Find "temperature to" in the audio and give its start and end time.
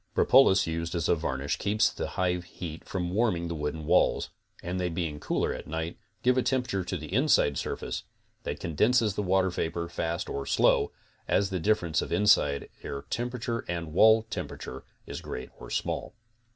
6.41-6.97